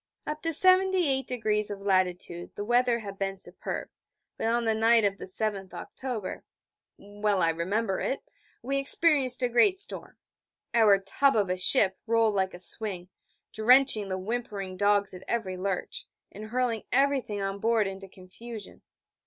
[0.25, 3.87] Up to 78° of latitude the weather had been superb,
[4.35, 6.43] but on the night of the 7th October
[6.97, 8.21] well I remember it
[8.63, 10.17] we experienced a great storm.
[10.73, 13.09] Our tub of a ship rolled like a swing,
[13.53, 18.81] drenching the whimpering dogs at every lurch, and hurling everything on board into confusion.